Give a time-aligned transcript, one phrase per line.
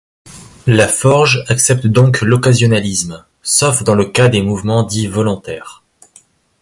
[0.65, 5.83] La Forge accepte donc l’occasionalisme sauf dans le cas des mouvements dits volontaires.